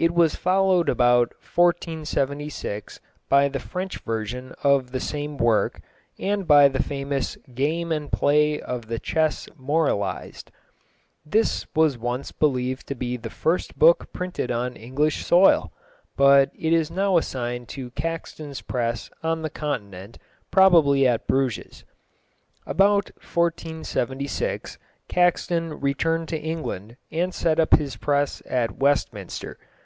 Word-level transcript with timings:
It 0.00 0.14
was 0.14 0.36
followed 0.36 0.88
about 0.88 1.34
1476 1.42 3.00
by 3.28 3.48
the 3.48 3.58
French 3.58 3.98
version 3.98 4.54
of 4.62 4.92
the 4.92 5.00
same 5.00 5.36
work, 5.36 5.80
and 6.20 6.46
by 6.46 6.68
the 6.68 6.80
famous 6.80 7.36
Game 7.52 7.90
and 7.90 8.08
Play 8.12 8.60
of 8.60 8.86
the 8.86 9.00
Chesse 9.00 9.48
Moralised. 9.56 10.52
This 11.26 11.66
was 11.74 11.98
once 11.98 12.30
believed 12.30 12.86
to 12.86 12.94
be 12.94 13.16
the 13.16 13.28
first 13.28 13.76
book 13.76 14.12
printed 14.12 14.52
on 14.52 14.76
English 14.76 15.26
soil, 15.26 15.72
but 16.16 16.52
it 16.54 16.72
is 16.72 16.92
now 16.92 17.16
assigned 17.16 17.66
to 17.70 17.90
Caxton's 17.90 18.60
press 18.62 19.10
on 19.24 19.42
the 19.42 19.50
Continent, 19.50 20.16
probably 20.52 21.08
at 21.08 21.26
Bruges. 21.26 21.82
About 22.68 23.10
1476 23.16 24.78
Caxton 25.08 25.80
returned 25.80 26.28
to 26.28 26.38
England, 26.40 26.96
and 27.10 27.34
set 27.34 27.58
up 27.58 27.74
his 27.74 27.96
press 27.96 28.40
at 28.46 28.78
Westminster. 28.78 29.58